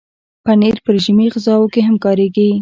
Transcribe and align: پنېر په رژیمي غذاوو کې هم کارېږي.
پنېر 0.45 0.75
په 0.83 0.89
رژیمي 0.95 1.27
غذاوو 1.33 1.71
کې 1.73 1.81
هم 1.87 1.95
کارېږي. 2.05 2.51